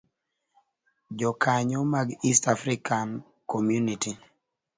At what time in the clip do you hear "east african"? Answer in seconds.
2.27-3.09